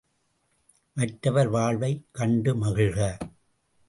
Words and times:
மற்றவர் 0.97 1.47
வாழ்வதைக் 1.47 2.05
கண்டு 2.11 2.53
மகிழ்க! 2.55 2.99